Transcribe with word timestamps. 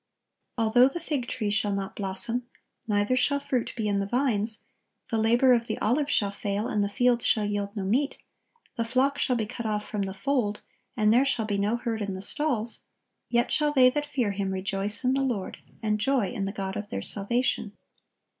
(1079) 0.55 0.87
"Although 0.87 0.91
the 0.91 0.99
fig 0.99 1.29
tree 1.29 1.51
shall 1.51 1.73
not 1.73 1.95
blossom, 1.95 2.47
neither 2.87 3.15
shall 3.15 3.39
fruit 3.39 3.71
be 3.77 3.87
in 3.87 3.99
the 3.99 4.07
vines; 4.07 4.63
the 5.11 5.17
labor 5.19 5.53
of 5.53 5.67
the 5.67 5.77
olive 5.77 6.09
shall 6.09 6.31
fail, 6.31 6.67
and 6.67 6.83
the 6.83 6.89
fields 6.89 7.23
shall 7.23 7.45
yield 7.45 7.75
no 7.75 7.83
meat; 7.85 8.17
the 8.77 8.83
flock 8.83 9.19
shall 9.19 9.35
be 9.35 9.45
cut 9.45 9.67
off 9.67 9.85
from 9.85 10.01
the 10.01 10.15
fold, 10.15 10.63
and 10.97 11.13
there 11.13 11.23
shall 11.23 11.45
be 11.45 11.59
no 11.59 11.77
herd 11.77 12.01
in 12.01 12.15
the 12.15 12.21
stalls:" 12.23 12.79
yet 13.29 13.51
shall 13.51 13.71
they 13.71 13.91
that 13.91 14.07
fear 14.07 14.31
Him 14.31 14.49
"rejoice 14.49 15.03
in 15.03 15.13
the 15.13 15.21
Lord," 15.21 15.59
and 15.83 15.99
joy 15.99 16.29
in 16.31 16.45
the 16.45 16.51
God 16.51 16.75
of 16.75 16.89
their 16.89 17.03
salvation. 17.03 17.77